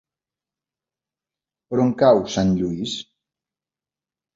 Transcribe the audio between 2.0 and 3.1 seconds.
cau Sant Lluís?